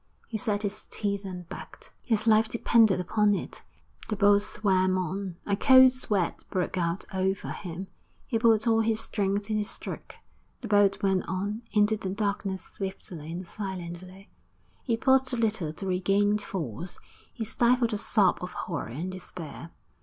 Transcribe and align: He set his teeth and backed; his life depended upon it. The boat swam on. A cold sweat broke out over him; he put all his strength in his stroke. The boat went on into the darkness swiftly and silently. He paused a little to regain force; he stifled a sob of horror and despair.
He 0.27 0.37
set 0.39 0.63
his 0.63 0.87
teeth 0.89 1.23
and 1.25 1.47
backed; 1.47 1.91
his 2.01 2.25
life 2.25 2.49
depended 2.49 2.99
upon 2.99 3.35
it. 3.35 3.61
The 4.09 4.15
boat 4.15 4.41
swam 4.41 4.97
on. 4.97 5.35
A 5.45 5.55
cold 5.55 5.91
sweat 5.91 6.43
broke 6.49 6.75
out 6.75 7.05
over 7.13 7.51
him; 7.51 7.85
he 8.25 8.39
put 8.39 8.65
all 8.67 8.79
his 8.79 8.99
strength 8.99 9.51
in 9.51 9.57
his 9.57 9.69
stroke. 9.69 10.15
The 10.61 10.67
boat 10.67 11.03
went 11.03 11.27
on 11.29 11.61
into 11.71 11.97
the 11.97 12.09
darkness 12.09 12.63
swiftly 12.65 13.31
and 13.31 13.45
silently. 13.47 14.31
He 14.81 14.97
paused 14.97 15.31
a 15.35 15.37
little 15.37 15.71
to 15.71 15.85
regain 15.85 16.39
force; 16.39 16.97
he 17.31 17.45
stifled 17.45 17.93
a 17.93 17.97
sob 17.99 18.39
of 18.41 18.53
horror 18.53 18.87
and 18.87 19.11
despair. 19.11 19.69